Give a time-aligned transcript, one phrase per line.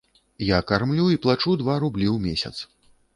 [0.43, 2.55] Я кармлю і плачу два рублі ў месяц.